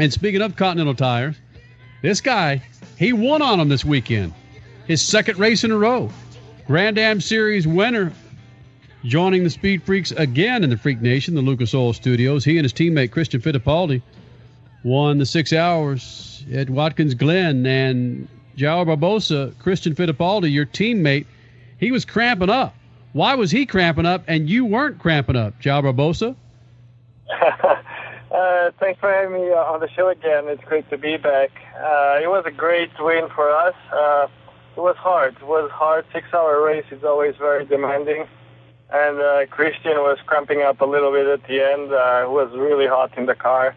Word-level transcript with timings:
And 0.00 0.10
speaking 0.10 0.40
of 0.40 0.56
Continental 0.56 0.94
Tires, 0.94 1.36
this 2.00 2.22
guy, 2.22 2.62
he 2.98 3.12
won 3.12 3.42
on 3.42 3.58
them 3.58 3.68
this 3.68 3.84
weekend. 3.84 4.32
His 4.86 5.02
second 5.02 5.38
race 5.38 5.62
in 5.62 5.70
a 5.70 5.76
row. 5.76 6.08
Grand 6.66 6.96
Am 6.96 7.20
Series 7.20 7.66
winner 7.66 8.10
joining 9.04 9.44
the 9.44 9.50
Speed 9.50 9.82
Freaks 9.82 10.10
again 10.12 10.64
in 10.64 10.70
the 10.70 10.78
Freak 10.78 11.02
Nation, 11.02 11.34
the 11.34 11.42
Lucas 11.42 11.74
Oil 11.74 11.92
Studios. 11.92 12.46
He 12.46 12.56
and 12.56 12.64
his 12.64 12.72
teammate 12.72 13.10
Christian 13.10 13.42
Fittipaldi 13.42 14.00
won 14.84 15.18
the 15.18 15.26
six 15.26 15.52
hours 15.52 16.46
at 16.50 16.70
Watkins 16.70 17.12
Glen. 17.12 17.66
And 17.66 18.26
Joao 18.56 18.86
Barbosa, 18.86 19.52
Christian 19.58 19.94
Fittipaldi, 19.94 20.50
your 20.50 20.64
teammate, 20.64 21.26
he 21.78 21.92
was 21.92 22.06
cramping 22.06 22.48
up. 22.48 22.74
Why 23.12 23.34
was 23.34 23.50
he 23.50 23.66
cramping 23.66 24.06
up 24.06 24.24
and 24.28 24.48
you 24.48 24.64
weren't 24.64 24.98
cramping 24.98 25.36
up, 25.36 25.60
Joao 25.60 25.82
Barbosa? 25.82 26.34
uh, 28.30 28.70
thanks 28.78 29.00
for 29.00 29.10
having 29.12 29.32
me 29.32 29.50
on 29.50 29.80
the 29.80 29.88
show 29.90 30.08
again. 30.08 30.44
It's 30.48 30.64
great 30.64 30.88
to 30.90 30.98
be 30.98 31.16
back. 31.16 31.50
Uh, 31.76 32.20
it 32.22 32.28
was 32.28 32.44
a 32.46 32.50
great 32.50 32.90
win 32.98 33.28
for 33.34 33.50
us. 33.50 33.74
Uh, 33.92 34.28
it 34.76 34.80
was 34.80 34.96
hard. 34.96 35.36
It 35.36 35.46
was 35.46 35.70
hard. 35.70 36.04
Six-hour 36.12 36.62
race 36.64 36.86
is 36.90 37.04
always 37.04 37.36
very 37.36 37.64
demanding 37.64 38.26
and 38.92 39.20
uh, 39.20 39.46
Christian 39.46 39.92
was 39.98 40.18
cramping 40.26 40.62
up 40.62 40.80
a 40.80 40.84
little 40.84 41.12
bit 41.12 41.26
at 41.26 41.46
the 41.46 41.60
end. 41.60 41.92
Uh, 41.92 42.24
it 42.24 42.30
was 42.30 42.50
really 42.56 42.86
hot 42.86 43.16
in 43.16 43.26
the 43.26 43.34
car, 43.34 43.74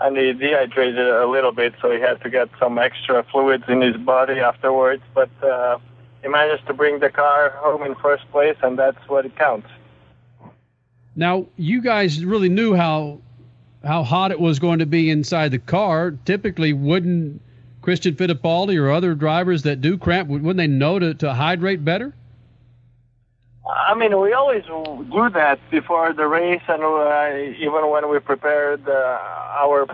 and 0.00 0.16
he 0.16 0.32
dehydrated 0.32 0.98
a 0.98 1.26
little 1.26 1.52
bit, 1.52 1.74
so 1.80 1.90
he 1.90 2.00
had 2.00 2.20
to 2.22 2.30
get 2.30 2.48
some 2.58 2.78
extra 2.78 3.24
fluids 3.24 3.64
in 3.68 3.80
his 3.80 3.96
body 3.96 4.40
afterwards. 4.40 5.02
But 5.14 5.30
uh, 5.42 5.78
he 6.22 6.28
managed 6.28 6.66
to 6.66 6.74
bring 6.74 7.00
the 7.00 7.10
car 7.10 7.50
home 7.56 7.82
in 7.82 7.94
first 7.96 8.30
place, 8.30 8.56
and 8.62 8.78
that's 8.78 9.08
what 9.08 9.24
it 9.24 9.36
counts. 9.36 9.68
Now, 11.16 11.46
you 11.56 11.82
guys 11.82 12.24
really 12.24 12.48
knew 12.48 12.74
how 12.74 13.20
how 13.84 14.02
hot 14.02 14.30
it 14.30 14.40
was 14.40 14.58
going 14.58 14.78
to 14.78 14.86
be 14.86 15.10
inside 15.10 15.50
the 15.50 15.58
car. 15.58 16.12
Typically, 16.24 16.72
wouldn't 16.72 17.40
Christian 17.82 18.14
Fittipaldi 18.14 18.80
or 18.80 18.90
other 18.90 19.14
drivers 19.14 19.62
that 19.62 19.80
do 19.80 19.98
cramp, 19.98 20.28
wouldn't 20.28 20.56
they 20.56 20.66
know 20.66 20.98
to, 20.98 21.14
to 21.14 21.34
hydrate 21.34 21.84
better? 21.84 22.14
I 23.68 23.94
mean, 23.94 24.18
we 24.20 24.32
always 24.32 24.64
do 24.64 25.30
that 25.34 25.58
before 25.70 26.12
the 26.12 26.26
race, 26.26 26.62
and 26.68 26.82
uh, 26.82 27.54
even 27.58 27.90
when 27.90 28.08
we 28.10 28.18
prepared 28.18 28.88
uh, 28.88 29.18
our 29.62 29.86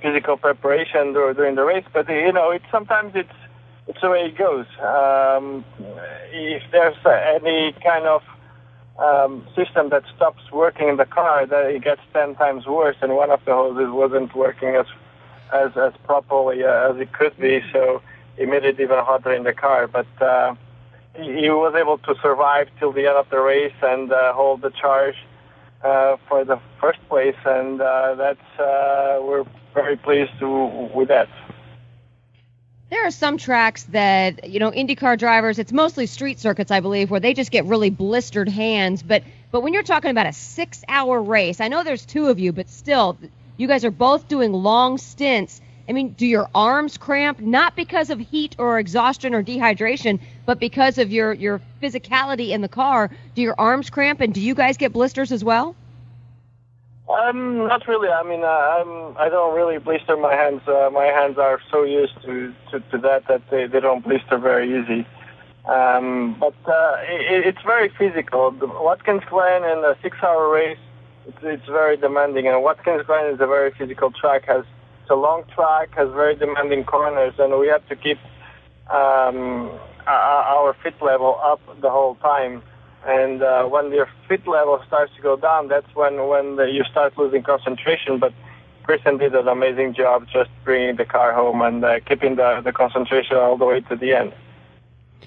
physical 0.00 0.36
preparation 0.36 1.12
during 1.12 1.54
the 1.54 1.64
race. 1.64 1.84
But 1.92 2.08
you 2.08 2.32
know, 2.32 2.50
it's 2.50 2.64
sometimes 2.70 3.12
it's 3.14 3.32
it's 3.86 4.00
the 4.00 4.10
way 4.10 4.26
it 4.26 4.38
goes. 4.38 4.66
Um, 4.80 5.64
if 6.32 6.62
there's 6.72 6.96
any 7.04 7.74
kind 7.82 8.06
of 8.06 8.22
um, 9.00 9.46
system 9.56 9.88
that 9.90 10.04
stops 10.14 10.42
working 10.52 10.88
in 10.88 10.96
the 10.96 11.06
car, 11.06 11.46
that 11.46 11.66
it 11.70 11.82
gets 11.82 12.02
ten 12.12 12.34
times 12.34 12.66
worse, 12.66 12.96
and 13.02 13.16
one 13.16 13.30
of 13.30 13.44
the 13.44 13.54
hoses 13.54 13.90
wasn't 13.90 14.34
working 14.34 14.76
as 14.76 14.86
as 15.52 15.76
as 15.76 15.92
properly 16.04 16.64
uh, 16.64 16.90
as 16.90 16.96
it 17.00 17.12
could 17.12 17.36
be, 17.38 17.62
so 17.72 18.02
it 18.36 18.48
made 18.48 18.64
it 18.64 18.78
even 18.78 18.98
hotter 18.98 19.32
in 19.32 19.44
the 19.44 19.52
car. 19.52 19.88
But 19.88 20.10
uh, 20.20 20.54
he 21.14 21.50
was 21.50 21.74
able 21.74 21.98
to 21.98 22.14
survive 22.22 22.68
till 22.78 22.92
the 22.92 23.06
end 23.06 23.16
of 23.16 23.28
the 23.30 23.40
race 23.40 23.74
and 23.82 24.12
uh, 24.12 24.32
hold 24.32 24.62
the 24.62 24.70
charge 24.70 25.16
uh, 25.82 26.16
for 26.28 26.44
the 26.44 26.58
first 26.80 27.00
place, 27.08 27.36
and 27.44 27.80
uh, 27.80 28.14
that's 28.14 28.60
uh, 28.60 29.18
we're 29.22 29.44
very 29.74 29.96
pleased 29.96 30.32
to, 30.40 30.48
with 30.94 31.08
that. 31.08 31.28
There 32.90 33.06
are 33.06 33.10
some 33.10 33.38
tracks 33.38 33.84
that 33.84 34.48
you 34.48 34.58
know 34.58 34.70
IndyCar 34.70 35.18
drivers. 35.18 35.58
It's 35.58 35.72
mostly 35.72 36.06
street 36.06 36.40
circuits, 36.40 36.70
I 36.70 36.80
believe, 36.80 37.10
where 37.10 37.20
they 37.20 37.34
just 37.34 37.50
get 37.50 37.64
really 37.64 37.90
blistered 37.90 38.48
hands. 38.48 39.02
But 39.02 39.22
but 39.52 39.62
when 39.62 39.72
you're 39.72 39.82
talking 39.82 40.10
about 40.10 40.26
a 40.26 40.32
six-hour 40.32 41.22
race, 41.22 41.60
I 41.60 41.68
know 41.68 41.84
there's 41.84 42.04
two 42.04 42.28
of 42.28 42.38
you, 42.38 42.52
but 42.52 42.68
still, 42.68 43.16
you 43.56 43.68
guys 43.68 43.84
are 43.84 43.90
both 43.90 44.28
doing 44.28 44.52
long 44.52 44.98
stints 44.98 45.60
I 45.90 45.92
mean, 45.92 46.12
do 46.12 46.24
your 46.24 46.48
arms 46.54 46.96
cramp 46.98 47.40
not 47.40 47.74
because 47.74 48.10
of 48.10 48.20
heat 48.20 48.54
or 48.58 48.78
exhaustion 48.78 49.34
or 49.34 49.42
dehydration, 49.42 50.20
but 50.46 50.60
because 50.60 50.98
of 50.98 51.10
your 51.10 51.32
your 51.32 51.60
physicality 51.82 52.50
in 52.50 52.60
the 52.60 52.68
car? 52.68 53.10
Do 53.34 53.42
your 53.42 53.56
arms 53.58 53.90
cramp, 53.90 54.20
and 54.20 54.32
do 54.32 54.40
you 54.40 54.54
guys 54.54 54.76
get 54.76 54.92
blisters 54.92 55.32
as 55.32 55.42
well? 55.42 55.74
Um, 57.10 57.66
not 57.66 57.88
really. 57.88 58.08
I 58.08 58.22
mean, 58.22 58.44
uh, 58.44 58.46
I'm, 58.46 59.16
I 59.18 59.28
don't 59.28 59.54
really 59.56 59.78
blister 59.78 60.16
my 60.16 60.34
hands. 60.34 60.62
Uh, 60.66 60.90
my 60.92 61.06
hands 61.06 61.38
are 61.38 61.60
so 61.70 61.82
used 61.82 62.20
to, 62.22 62.54
to, 62.70 62.80
to 62.80 62.98
that 62.98 63.26
that 63.26 63.42
they, 63.50 63.66
they 63.66 63.80
don't 63.80 64.04
blister 64.04 64.38
very 64.38 64.80
easy. 64.80 65.06
Um, 65.66 66.36
but 66.38 66.54
uh, 66.66 66.96
it, 67.02 67.46
it's 67.46 67.62
very 67.62 67.88
physical. 67.98 68.50
The 68.52 68.66
Watkins 68.66 69.22
Glen 69.28 69.64
in 69.64 69.84
a 69.84 69.96
six-hour 70.02 70.48
race, 70.48 70.78
it's, 71.26 71.38
it's 71.42 71.66
very 71.66 71.96
demanding, 71.96 72.46
and 72.46 72.62
Watkins 72.62 73.04
Glen 73.06 73.26
is 73.34 73.40
a 73.40 73.46
very 73.46 73.72
physical 73.72 74.10
track. 74.10 74.44
has 74.46 74.64
It's 75.02 75.10
a 75.10 75.14
long 75.16 75.44
track, 75.54 75.94
has 75.96 76.08
very 76.10 76.36
demanding 76.36 76.84
corners, 76.84 77.34
and 77.38 77.58
we 77.58 77.66
have 77.68 77.86
to 77.88 77.96
keep 77.96 78.18
um, 78.88 79.70
our 80.06 80.74
fit 80.82 80.94
level 81.02 81.38
up 81.42 81.60
the 81.80 81.90
whole 81.90 82.14
time. 82.16 82.62
And 83.06 83.42
uh, 83.42 83.64
when 83.64 83.92
your 83.92 84.08
fit 84.28 84.46
level 84.46 84.82
starts 84.86 85.14
to 85.16 85.22
go 85.22 85.36
down, 85.36 85.68
that's 85.68 85.94
when 85.94 86.28
when 86.28 86.56
the, 86.56 86.64
you 86.64 86.84
start 86.84 87.16
losing 87.16 87.42
concentration. 87.42 88.18
But 88.18 88.34
Christian 88.82 89.16
did 89.16 89.34
an 89.34 89.48
amazing 89.48 89.94
job 89.94 90.26
just 90.30 90.50
bringing 90.64 90.96
the 90.96 91.04
car 91.04 91.32
home 91.32 91.62
and 91.62 91.84
uh, 91.84 92.00
keeping 92.00 92.36
the, 92.36 92.60
the 92.62 92.72
concentration 92.72 93.36
all 93.36 93.56
the 93.56 93.64
way 93.64 93.80
to 93.80 93.96
the 93.96 94.12
end. 94.12 94.32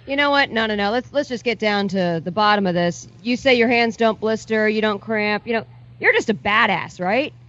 You 0.06 0.16
know 0.16 0.30
what? 0.32 0.52
No, 0.52 0.66
no, 0.66 0.76
no. 0.76 0.92
Let's 0.92 1.12
let's 1.14 1.30
just 1.30 1.44
get 1.44 1.60
down 1.60 1.88
to 1.90 2.22
the 2.24 2.32
bottom 2.32 2.68
of 2.68 2.76
this. 2.76 3.08
You 3.22 3.38
say 3.38 3.56
your 3.56 3.70
hands 3.70 3.98
don't 3.98 4.20
blister, 4.20 4.68
you 4.68 4.82
don't 4.82 5.00
cramp. 5.00 5.48
You 5.48 5.54
know, 5.54 5.66
you're 6.00 6.14
just 6.14 6.30
a 6.30 6.34
badass, 6.34 7.00
right? 7.00 7.34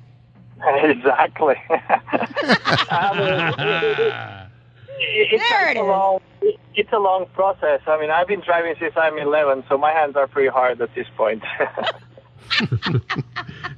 Exactly. 0.67 1.57
I 1.69 3.13
mean, 3.19 4.44
it's 4.99 5.49
there 5.49 5.71
it 5.71 5.77
a 5.77 5.83
long, 5.83 6.21
it's 6.75 6.93
a 6.93 6.99
long 6.99 7.27
process. 7.35 7.81
I 7.87 8.01
mean, 8.01 8.11
I've 8.11 8.29
been 8.29 8.41
driving 8.41 8.75
since 8.79 8.95
I'm 8.97 9.19
11, 9.19 9.65
so 9.69 9.79
my 9.79 9.93
hands 9.93 10.17
are 10.17 10.27
pretty 10.27 10.49
hard 10.49 10.81
at 10.81 10.95
this 10.95 11.07
point. 11.17 11.43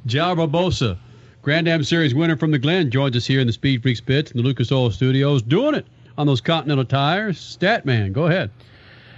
Joao 0.06 0.34
Barbosa, 0.34 0.99
Grand 1.43 1.69
Am 1.69 1.84
Series 1.84 2.15
winner 2.15 2.37
from 2.37 2.50
the 2.50 2.59
Glen, 2.59 2.91
joins 2.91 3.16
us 3.16 3.27
here 3.27 3.41
in 3.41 3.47
the 3.47 3.53
Speed 3.53 3.82
Freaks 3.82 4.00
pits 4.00 4.31
in 4.31 4.38
the 4.38 4.43
Lucas 4.43 4.72
Oil 4.72 4.91
Studios, 4.91 5.43
doing 5.43 5.75
it 5.75 5.87
on 6.19 6.27
those 6.27 6.41
Continental 6.41 6.84
tires. 6.84 7.38
Statman, 7.38 8.12
go 8.12 8.27
ahead. 8.27 8.50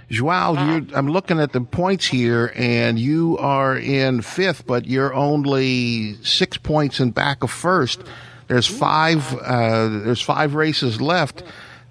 Joao, 0.09 0.55
I'm 0.55 1.07
looking 1.07 1.39
at 1.39 1.53
the 1.53 1.61
points 1.61 2.07
here, 2.07 2.51
and 2.55 2.97
you 2.97 3.37
are 3.37 3.77
in 3.77 4.23
fifth, 4.23 4.65
but 4.65 4.87
you're 4.87 5.13
only 5.13 6.15
six 6.23 6.57
points 6.57 6.99
in 6.99 7.11
back 7.11 7.43
of 7.43 7.51
first. 7.51 8.01
There's 8.47 8.65
five. 8.65 9.35
Uh, 9.35 9.99
there's 9.99 10.21
five 10.21 10.55
races 10.55 10.99
left. 10.99 11.43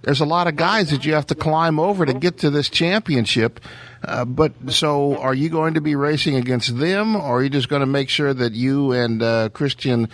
There's 0.02 0.20
a 0.20 0.26
lot 0.26 0.46
of 0.46 0.56
guys 0.56 0.90
that 0.90 1.04
you 1.04 1.14
have 1.14 1.26
to 1.26 1.34
climb 1.34 1.78
over 1.78 2.06
to 2.06 2.14
get 2.14 2.38
to 2.38 2.50
this 2.50 2.68
championship. 2.68 3.60
Uh, 4.02 4.24
but 4.24 4.52
so, 4.68 5.16
are 5.18 5.34
you 5.34 5.48
going 5.48 5.74
to 5.74 5.80
be 5.80 5.96
racing 5.96 6.36
against 6.36 6.78
them, 6.78 7.16
or 7.16 7.38
are 7.38 7.42
you 7.42 7.50
just 7.50 7.68
going 7.68 7.80
to 7.80 7.86
make 7.86 8.08
sure 8.08 8.32
that 8.32 8.52
you 8.52 8.92
and 8.92 9.22
uh, 9.22 9.48
Christian 9.48 10.08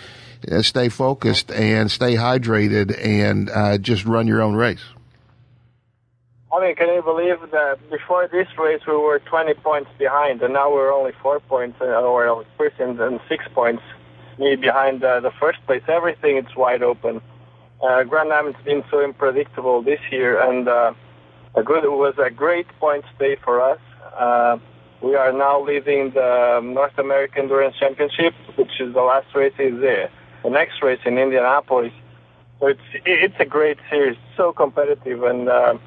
uh, 0.51 0.63
stay 0.63 0.89
focused 0.89 1.51
and 1.51 1.91
stay 1.91 2.15
hydrated 2.15 2.97
and 2.99 3.49
uh, 3.49 3.77
just 3.77 4.05
run 4.05 4.25
your 4.25 4.41
own 4.41 4.55
race? 4.55 4.83
I 6.51 6.61
mean, 6.61 6.75
can 6.75 6.87
you 6.87 7.01
believe 7.03 7.37
that 7.51 7.77
before 7.91 8.27
this 8.27 8.47
race 8.57 8.81
we 8.87 8.93
were 8.93 9.19
20 9.19 9.53
points 9.55 9.89
behind, 9.99 10.41
and 10.41 10.53
now 10.53 10.73
we're 10.73 10.91
only 10.91 11.11
four 11.21 11.39
points, 11.41 11.77
uh, 11.79 11.85
or 11.85 12.43
Christian 12.57 12.99
and 12.99 13.19
six 13.29 13.45
points 13.53 13.83
behind 14.37 15.03
uh, 15.03 15.19
the 15.19 15.31
first 15.39 15.63
place. 15.65 15.83
Everything 15.87 16.37
is 16.37 16.55
wide 16.55 16.81
open. 16.81 17.21
Uh, 17.83 18.03
Grand 18.03 18.31
Am 18.31 18.53
has 18.53 18.63
been 18.63 18.83
so 18.89 19.03
unpredictable 19.03 19.81
this 19.81 19.99
year, 20.11 20.39
and 20.39 20.67
uh, 20.67 20.93
a 21.55 21.63
good, 21.63 21.83
it 21.83 21.91
was 21.91 22.15
a 22.17 22.29
great 22.29 22.67
points 22.79 23.07
day 23.19 23.35
for 23.43 23.61
us. 23.61 23.79
Uh, 24.17 24.57
we 25.01 25.15
are 25.15 25.31
now 25.31 25.61
leading 25.61 26.11
the 26.11 26.61
North 26.63 26.97
American 26.97 27.43
Endurance 27.43 27.75
Championship, 27.77 28.33
which 28.55 28.79
is 28.79 28.93
the 28.93 29.01
last 29.01 29.27
race 29.35 29.53
is 29.59 29.79
there. 29.81 30.09
The 30.43 30.49
next 30.49 30.81
race 30.81 30.99
in 31.05 31.17
Indianapolis. 31.17 31.91
So 32.59 32.67
it's 32.67 32.87
it's 33.05 33.35
a 33.39 33.45
great 33.45 33.77
series, 33.89 34.17
so 34.37 34.53
competitive, 34.53 35.23
and 35.23 35.49
uh, 35.49 35.77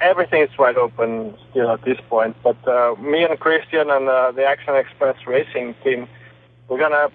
everything 0.00 0.42
is 0.42 0.50
wide 0.58 0.76
open 0.76 1.36
still 1.50 1.70
at 1.70 1.82
this 1.84 1.98
point. 2.08 2.36
But 2.42 2.56
uh, 2.66 2.96
me 3.00 3.22
and 3.22 3.38
Christian 3.38 3.88
and 3.90 4.08
uh, 4.08 4.32
the 4.32 4.44
Action 4.44 4.74
Express 4.74 5.16
Racing 5.26 5.76
team, 5.84 6.08
we're 6.68 6.80
gonna 6.80 7.10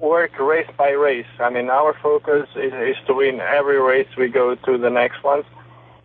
work 0.00 0.38
race 0.38 0.68
by 0.76 0.90
race. 0.90 1.26
I 1.38 1.50
mean, 1.50 1.70
our 1.70 1.94
focus 1.94 2.48
is, 2.56 2.72
is 2.72 2.96
to 3.06 3.14
win 3.14 3.40
every 3.40 3.80
race 3.80 4.08
we 4.16 4.28
go 4.28 4.54
to 4.54 4.78
the 4.78 4.90
next 4.90 5.22
ones. 5.22 5.44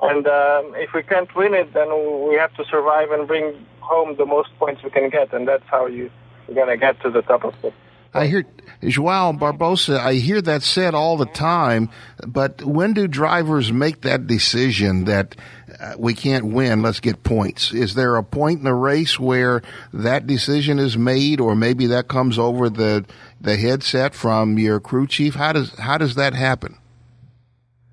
And 0.02 0.26
um, 0.28 0.74
if 0.76 0.94
we 0.94 1.04
can't 1.04 1.34
win 1.36 1.54
it, 1.54 1.74
then 1.74 1.90
we 2.28 2.36
have 2.36 2.54
to 2.56 2.66
survive 2.66 3.12
and 3.12 3.28
bring 3.28 3.66
home 3.80 4.16
the 4.16 4.26
most 4.26 4.50
points 4.58 4.84
we 4.84 4.90
can 4.90 5.10
get, 5.10 5.34
and 5.34 5.48
that's 5.48 5.68
how 5.68 5.86
you, 5.86 6.10
you're 6.48 6.56
gonna 6.56 6.78
get 6.78 7.00
to 7.02 7.10
the 7.10 7.22
top 7.22 7.44
of 7.44 7.54
it. 7.64 7.74
I 8.14 8.28
hear 8.28 8.46
Joao 8.84 9.32
Barbosa. 9.34 9.98
I 9.98 10.16
hear 10.16 10.42
that 10.42 10.64
said 10.64 10.94
all 10.94 11.16
the 11.16 11.26
time, 11.26 11.90
but 12.28 12.64
when 12.64 12.94
do 12.94 13.08
drivers 13.08 13.72
make 13.72 14.02
that 14.02 14.28
decision 14.28 15.06
that 15.06 15.36
uh, 15.80 15.94
we 15.98 16.14
can't 16.14 16.48
win? 16.48 16.82
Let's 16.82 17.00
get 17.00 17.24
points. 17.24 17.72
Is 17.72 17.94
there 17.94 18.18
a 18.18 18.24
point 18.24 18.60
in 18.60 18.66
the 18.66 18.74
race 18.74 19.20
where 19.20 19.62
that 19.94 20.28
decision 20.28 20.78
is 20.78 20.98
made, 20.98 21.40
or 21.40 21.56
maybe 21.56 21.88
that 21.88 22.08
comes 22.10 22.38
over 22.38 22.70
the 22.70 23.06
the 23.40 23.56
headset 23.56 24.14
from 24.14 24.58
your 24.60 24.80
crew 24.80 25.08
chief? 25.08 25.36
How 25.36 25.54
does 25.54 25.74
how 25.80 25.98
does 25.98 26.16
that 26.16 26.34
happen? 26.34 26.78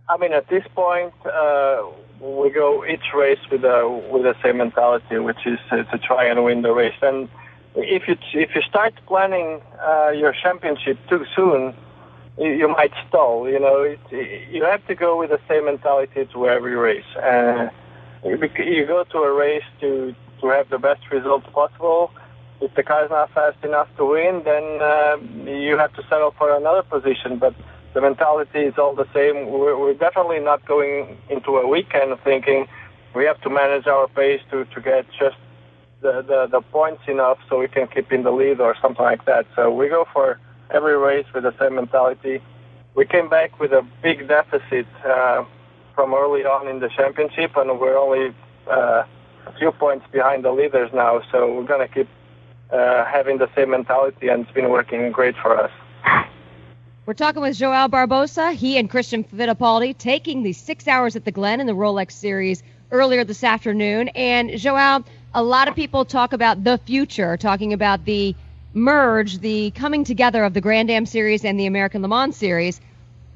I 0.09 0.17
mean, 0.17 0.33
at 0.33 0.49
this 0.49 0.65
point, 0.75 1.13
uh, 1.27 1.83
we 2.21 2.51
go 2.51 2.85
each 2.85 3.13
race 3.15 3.39
with 3.53 3.63
the 3.63 4.03
with 4.11 4.23
the 4.23 4.35
same 4.43 4.57
mentality, 4.57 5.19
which 5.19 5.47
is 5.47 5.59
uh, 5.71 5.85
to 5.85 5.99
try 5.99 6.25
and 6.25 6.43
win 6.45 6.63
the 6.63 6.73
race. 6.73 6.97
And 7.03 7.29
if 7.83 8.09
you 8.09 8.17
if 8.35 8.55
you 8.55 8.63
start 8.63 8.95
planning 9.07 9.61
uh, 9.81 10.11
your 10.11 10.33
championship 10.33 10.99
too 11.09 11.25
soon, 11.35 11.75
you, 12.39 12.51
you 12.51 12.69
might 12.69 12.93
stall. 13.09 13.49
You 13.49 13.61
know, 13.61 13.83
it, 13.83 14.01
you 14.51 14.65
have 14.65 14.87
to 14.87 14.95
go 14.95 15.19
with 15.19 15.31
the 15.31 15.41
same 15.49 15.67
mentality 15.67 16.29
to 16.33 16.49
every 16.49 16.77
race. 16.77 17.05
You 18.25 18.87
go 18.87 19.05
to 19.05 19.19
a 19.19 19.33
race 19.33 19.65
to 19.81 20.15
to 20.41 20.49
have 20.49 20.69
the 20.71 20.79
best 20.79 21.03
results 21.11 21.47
possible. 21.53 22.11
If 22.61 22.75
the 22.75 22.83
car 22.83 23.05
is 23.05 23.11
not 23.11 23.33
fast 23.33 23.63
enough 23.65 23.89
to 23.97 24.05
win, 24.05 24.43
then 24.45 24.65
uh, 24.83 25.17
you 25.49 25.79
have 25.79 25.93
to 25.95 26.03
settle 26.09 26.35
for 26.37 26.57
another 26.57 26.83
position. 26.83 27.39
But 27.39 27.55
the 27.95 28.01
mentality 28.01 28.61
is 28.61 28.75
all 28.79 28.95
the 28.95 29.07
same. 29.15 29.47
We're, 29.47 29.79
we're 29.79 29.95
definitely 29.95 30.41
not 30.41 30.67
going 30.67 31.17
into 31.31 31.57
a 31.57 31.69
weekend 31.69 32.19
thinking 32.25 32.67
we 33.15 33.25
have 33.25 33.41
to 33.43 33.51
manage 33.51 33.87
our 33.87 34.09
pace 34.09 34.41
to 34.51 34.65
to 34.67 34.81
get 34.81 35.07
just 35.19 35.37
the, 36.01 36.23
the, 36.23 36.49
the 36.51 36.61
points 36.61 37.03
enough 37.09 37.39
so 37.49 37.59
we 37.59 37.69
can 37.69 37.89
keep 37.89 38.13
in 38.13 38.23
the 38.23 38.31
lead 38.31 38.61
or 38.61 38.77
something 38.81 39.05
like 39.05 39.25
that. 39.27 39.47
So 39.57 39.71
we 39.71 39.89
go 39.89 40.07
for 40.13 40.39
every 40.71 40.97
race 40.97 41.27
with 41.35 41.45
the 41.45 41.55
same 41.59 41.75
mentality. 41.75 42.41
We 42.95 43.05
came 43.07 43.29
back 43.29 43.59
with 43.61 43.73
a 43.73 43.85
big 44.03 44.29
deficit 44.29 44.87
uh, 45.05 45.45
from 45.95 46.15
early 46.15 46.45
on 46.45 46.69
in 46.69 46.81
the 46.81 46.89
championship, 46.89 47.57
and 47.57 47.81
we're 47.81 47.97
only 47.97 48.35
uh, 48.69 49.05
a 49.47 49.53
few 49.59 49.73
points 49.73 50.07
behind 50.13 50.45
the 50.45 50.53
leaders 50.53 50.91
now. 50.93 51.23
So 51.33 51.53
we're 51.53 51.65
going 51.65 51.87
to 51.87 51.93
keep 51.93 52.09
uh, 52.71 53.05
having 53.05 53.39
the 53.39 53.49
same 53.55 53.71
mentality, 53.71 54.29
and 54.29 54.45
it's 54.45 54.53
been 54.53 54.69
working 54.71 55.11
great 55.13 55.37
for 55.37 55.59
us. 55.59 55.71
We're 57.07 57.15
talking 57.15 57.41
with 57.41 57.57
Joao 57.57 57.89
Barbosa. 57.89 58.53
He 58.53 58.77
and 58.77 58.91
Christian 58.91 59.25
Fittipaldi 59.25 59.97
taking 59.97 60.43
the 60.43 60.53
six 60.53 60.87
hours 60.87 61.17
at 61.17 61.25
the 61.25 61.33
Glen 61.33 61.59
in 61.59 61.67
the 61.67 61.73
Rolex 61.73 62.13
Series 62.13 62.63
earlier 62.91 63.25
this 63.25 63.43
afternoon. 63.43 64.09
And 64.09 64.51
Joao, 64.59 65.05
a 65.35 65.43
lot 65.43 65.69
of 65.69 65.75
people 65.75 66.05
talk 66.05 66.33
about 66.33 66.65
the 66.65 66.79
future, 66.79 67.37
talking 67.37 67.73
about 67.73 68.05
the 68.05 68.35
merge, 68.75 69.39
the 69.39 69.71
coming 69.73 70.05
together 70.05 70.45
of 70.45 70.55
the 70.55 70.61
Grand 70.61 70.91
Am 70.91 71.07
Series 71.07 71.45
and 71.45 71.59
the 71.59 71.67
American 71.67 72.03
Le 72.03 72.09
Mans 72.09 72.37
Series. 72.37 72.81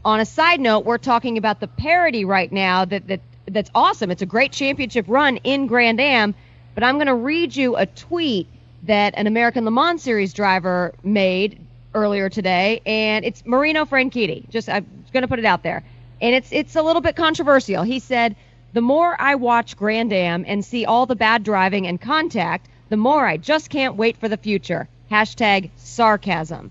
On 0.05 0.21
a 0.21 0.25
side 0.25 0.61
note, 0.61 0.85
we're 0.85 0.99
talking 0.99 1.39
about 1.39 1.61
the 1.61 1.69
parity 1.69 2.25
right 2.25 2.51
now 2.51 2.85
that, 2.85 3.07
that 3.09 3.21
that's 3.47 3.71
awesome. 3.75 4.11
It's 4.11 4.23
a 4.23 4.27
great 4.27 4.53
championship 4.53 5.05
run 5.09 5.37
in 5.39 5.67
Grand 5.67 6.01
Am, 6.01 6.35
but 6.75 6.85
I'm 6.85 6.95
going 6.97 7.09
to 7.09 7.15
read 7.15 7.55
you 7.55 7.77
a 7.77 7.87
tweet 7.87 8.49
that 8.85 9.15
an 9.17 9.27
American 9.27 9.65
Le 9.65 9.71
Mans 9.71 10.03
Series 10.03 10.33
driver 10.33 10.95
made 11.03 11.61
earlier 11.95 12.29
today, 12.29 12.81
and 12.87 13.25
it's 13.25 13.45
Marino 13.45 13.85
Franchitti. 13.85 14.49
Just 14.49 14.69
I'm 14.69 14.87
going 15.13 15.23
to 15.23 15.29
put 15.29 15.39
it 15.39 15.45
out 15.45 15.63
there, 15.63 15.85
and 16.21 16.35
it's 16.35 16.49
it's 16.53 16.77
a 16.77 16.83
little 16.83 17.03
bit 17.03 17.17
controversial. 17.17 17.83
He 17.83 17.99
said 17.99 18.35
the 18.73 18.81
more 18.81 19.21
I 19.21 19.35
watch 19.35 19.77
Grand 19.77 20.13
Am 20.13 20.45
and 20.47 20.65
see 20.65 20.85
all 20.85 21.07
the 21.07 21.17
bad 21.17 21.43
driving 21.43 21.87
and 21.87 22.01
contact, 22.01 22.69
the 22.89 22.97
more 22.97 23.27
I 23.27 23.37
just 23.37 23.71
can't 23.71 23.97
wait 23.97 24.17
for 24.17 24.29
the 24.29 24.37
future. 24.37 24.89
Hashtag 25.11 25.71
sarcasm. 25.77 26.71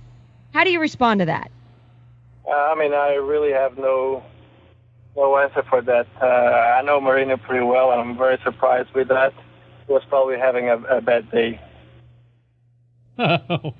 How 0.53 0.63
do 0.63 0.71
you 0.71 0.80
respond 0.80 1.19
to 1.19 1.25
that? 1.27 1.51
Uh, 2.48 2.51
I 2.51 2.75
mean, 2.75 2.94
I 2.94 3.13
really 3.13 3.51
have 3.51 3.77
no 3.77 4.24
no 5.15 5.38
answer 5.38 5.63
for 5.69 5.81
that. 5.81 6.07
Uh, 6.21 6.25
I 6.25 6.81
know 6.83 7.00
Marino 7.01 7.38
pretty 7.38 7.65
well, 7.65 7.92
and 7.92 8.01
I'm 8.01 8.18
very 8.18 8.38
surprised 8.44 8.89
with 8.94 9.09
that. 9.09 9.33
He 9.88 9.94
was 9.94 10.03
probably 10.09 10.38
having 10.38 10.69
a, 10.69 10.77
a 10.77 11.01
bad 11.01 11.30
day. 11.31 11.59
that 13.18 13.74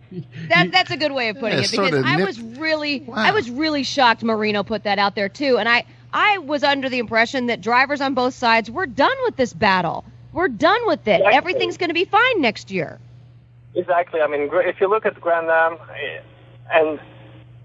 that's 0.72 0.92
a 0.92 0.98
good 0.98 1.12
way 1.14 1.30
of 1.30 1.40
putting 1.40 1.58
Yeah, 1.58 1.64
it 1.66 1.72
because 1.72 2.04
I 2.06 2.16
nip- 2.18 2.28
was 2.28 2.40
really 2.40 3.00
Wow. 3.02 3.16
I 3.18 3.32
was 3.32 3.50
really 3.50 3.84
shocked 3.84 4.24
Marino 4.24 4.62
put 4.64 4.84
that 4.84 5.00
out 5.00 5.16
there 5.16 5.30
too, 5.30 5.58
and 5.58 5.68
I 5.68 5.86
I 6.14 6.38
was 6.40 6.64
under 6.64 6.90
the 6.90 7.00
impression 7.00 7.48
that 7.48 7.62
drivers 7.62 8.02
on 8.02 8.14
both 8.14 8.34
sides 8.34 8.70
were 8.70 8.86
done 8.86 9.16
with 9.24 9.36
this 9.38 9.54
battle. 9.54 10.04
We're 10.34 10.48
done 10.48 10.80
with 10.86 11.08
it. 11.08 11.22
Exactly. 11.22 11.38
Everything's 11.38 11.78
going 11.78 11.90
to 11.90 11.94
be 11.94 12.06
fine 12.06 12.42
next 12.42 12.72
year. 12.72 13.00
Exactly. 13.76 14.22
I 14.22 14.28
mean, 14.28 14.50
if 14.52 14.82
you 14.82 14.90
look 14.90 15.06
at 15.06 15.20
Grand 15.20 15.50
Am, 15.50 15.74
eh, 15.74 16.22
and 16.74 17.00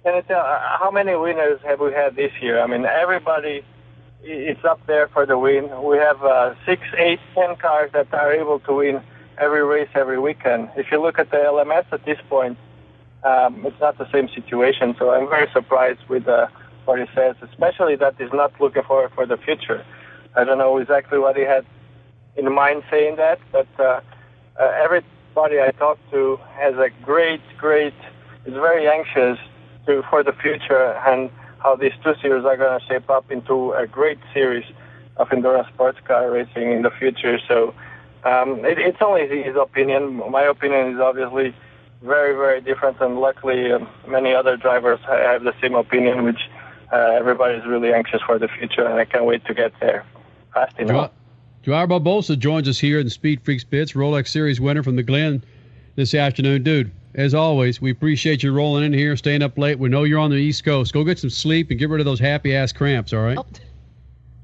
can 0.05 0.15
I 0.15 0.21
tell 0.23 0.41
uh, 0.41 0.79
how 0.79 0.91
many 0.91 1.15
winners 1.17 1.61
have 1.65 1.81
we 1.81 1.93
had 1.93 2.15
this 2.15 2.33
year? 2.41 2.61
I 2.61 2.67
mean, 2.67 2.85
everybody 2.85 3.65
is 4.23 4.59
up 4.65 4.85
there 4.87 5.09
for 5.09 5.27
the 5.27 5.39
win. 5.39 5.71
We 5.83 5.99
have 5.99 6.23
uh, 6.23 6.55
six, 6.65 6.83
eight, 6.97 7.21
ten 7.35 7.57
cars 7.57 7.91
that 7.93 8.13
are 8.15 8.33
able 8.33 8.61
to 8.61 8.73
win 8.75 9.03
every 9.39 9.65
race 9.65 9.89
every 9.95 10.19
weekend. 10.19 10.71
If 10.77 10.91
you 10.91 11.01
look 11.03 11.19
at 11.19 11.31
the 11.31 11.39
LMS 11.39 11.87
at 11.93 12.05
this 12.05 12.19
point, 12.29 12.57
um, 13.25 13.67
it's 13.67 13.81
not 13.81 13.99
the 13.99 14.11
same 14.13 14.29
situation. 14.29 14.95
So 14.99 15.11
I'm 15.11 15.29
very 15.29 15.49
surprised 15.53 16.01
with 16.09 16.29
uh, 16.29 16.47
what 16.87 16.99
he 16.99 17.07
says, 17.15 17.37
especially 17.43 17.97
that 17.97 18.15
he's 18.19 18.33
not 18.33 18.59
looking 18.61 18.83
forward 18.83 19.11
for 19.15 19.27
the 19.27 19.37
future. 19.37 19.85
I 20.35 20.45
don't 20.45 20.59
know 20.59 20.79
exactly 20.79 21.19
what 21.19 21.37
he 21.37 21.43
had 21.43 21.65
in 22.37 22.53
mind 22.53 22.83
saying 22.91 23.17
that, 23.17 23.39
but 23.53 23.69
uh, 23.79 24.01
uh, 24.61 24.73
everybody 24.83 25.61
I 25.61 25.71
talk 25.73 25.99
to 26.11 26.39
has 26.55 26.75
a 26.77 26.91
great, 27.03 27.41
great, 27.59 27.95
is 28.45 28.55
very 28.55 28.89
anxious 28.89 29.39
to 29.87 30.03
for 30.11 30.23
the 30.23 30.33
future 30.33 30.93
and 31.07 31.31
how 31.59 31.75
these 31.75 31.93
two 32.05 32.15
series 32.21 32.45
are 32.45 32.57
going 32.57 32.79
to 32.79 32.87
shape 32.87 33.09
up 33.11 33.31
into 33.31 33.73
a 33.73 33.87
great 33.87 34.19
series 34.33 34.65
of 35.17 35.33
endurance 35.33 35.69
sports 35.69 35.99
car 36.07 36.31
racing 36.31 36.73
in 36.73 36.83
the 36.83 36.91
future. 36.91 37.39
So 37.49 37.75
um, 38.25 38.65
it, 38.65 38.79
it's 38.79 38.99
only 39.01 39.27
his 39.43 39.57
opinion. 39.57 40.31
My 40.31 40.43
opinion 40.43 40.95
is 40.95 41.01
obviously 41.01 41.55
very, 42.03 42.35
very 42.35 42.61
different, 42.61 43.01
and 43.01 43.19
luckily 43.19 43.73
um, 43.73 43.89
many 44.07 44.35
other 44.35 44.57
drivers 44.57 45.01
have 45.09 45.45
the 45.45 45.55
same 45.61 45.75
opinion, 45.75 46.25
which 46.25 46.41
uh, 46.93 46.97
everybody 46.97 47.55
is 47.55 47.67
really 47.67 47.93
anxious 47.93 48.21
for 48.23 48.39
the 48.39 48.49
future, 48.49 48.87
and 48.87 48.95
I 48.95 49.05
can't 49.05 49.25
wait 49.25 49.45
to 49.47 49.55
get 49.55 49.73
there 49.81 50.05
fast 50.53 50.79
enough. 50.79 51.11
Joao 51.63 51.87
Barbosa 51.87 52.39
joins 52.39 52.69
us 52.69 52.79
here 52.79 53.01
in 53.01 53.11
Speed 53.11 53.43
Freaks 53.43 53.65
Pits, 53.65 53.93
Rolex 53.93 54.29
Series 54.29 54.61
winner 54.61 54.85
from 54.85 54.95
the 54.95 55.03
Glen 55.03 55.43
this 55.97 56.15
afternoon. 56.15 56.63
Dude, 56.63 56.93
as 57.17 57.35
always, 57.35 57.81
we 57.81 57.91
appreciate 57.91 58.43
you 58.43 58.53
rolling 58.53 58.85
in 58.85 58.93
here, 58.93 59.17
staying 59.17 59.43
up 59.43 59.59
late. 59.59 59.79
We 59.79 59.89
know 59.89 60.05
you're 60.05 60.21
on 60.21 60.31
the 60.31 60.37
East 60.37 60.65
Coast. 60.65 60.93
Go 60.93 61.03
get 61.03 61.19
some 61.19 61.31
sleep 61.31 61.71
and 61.71 61.79
get 61.79 61.89
rid 61.89 62.01
of 62.01 62.07
those 62.07 62.21
happy 62.21 62.55
ass 62.55 62.73
cramps, 62.73 63.13
all 63.13 63.23
right? 63.23 63.39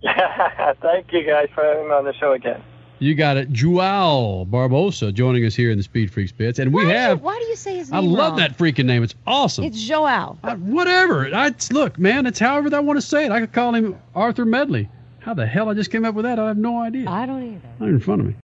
Thank 0.82 1.12
you 1.12 1.24
guys 1.24 1.48
for 1.54 1.62
having 1.62 1.88
me 1.88 1.94
on 1.94 2.04
the 2.04 2.14
show 2.14 2.32
again. 2.32 2.62
You 3.02 3.16
got 3.16 3.36
it. 3.36 3.50
Joao 3.50 4.46
Barbosa 4.48 5.12
joining 5.12 5.44
us 5.44 5.56
here 5.56 5.72
in 5.72 5.76
the 5.76 5.82
Speed 5.82 6.12
Freaks 6.12 6.30
Pits. 6.30 6.60
And 6.60 6.72
we 6.72 6.84
why, 6.84 6.92
have, 6.92 7.18
you, 7.18 7.24
why 7.24 7.36
do 7.36 7.46
you 7.46 7.56
say 7.56 7.76
his 7.76 7.90
name? 7.90 7.98
I 7.98 8.06
love 8.06 8.30
wrong? 8.30 8.36
that 8.38 8.56
freaking 8.56 8.84
name. 8.84 9.02
It's 9.02 9.16
awesome. 9.26 9.64
It's 9.64 9.82
Joao. 9.82 10.38
I, 10.44 10.52
uh, 10.52 10.56
whatever. 10.56 11.34
I, 11.34 11.52
look, 11.72 11.98
man, 11.98 12.26
it's 12.26 12.38
however 12.38 12.72
I 12.76 12.78
want 12.78 13.00
to 13.00 13.06
say 13.06 13.24
it. 13.24 13.32
I 13.32 13.40
could 13.40 13.52
call 13.52 13.74
him 13.74 13.98
Arthur 14.14 14.44
Medley. 14.44 14.88
How 15.18 15.34
the 15.34 15.44
hell 15.44 15.68
I 15.68 15.74
just 15.74 15.90
came 15.90 16.04
up 16.04 16.14
with 16.14 16.24
that? 16.24 16.38
I 16.38 16.46
have 16.46 16.56
no 16.56 16.80
idea. 16.80 17.10
I 17.10 17.26
don't 17.26 17.42
either. 17.42 17.68
Not 17.80 17.88
in 17.88 17.98
front 17.98 18.20
of 18.20 18.26
me. 18.28 18.36